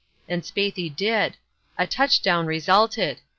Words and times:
And 0.27 0.41
Spaethy 0.41 0.89
did. 0.89 1.37
A 1.77 1.85
touchdown 1.85 2.47
resulted. 2.47 3.19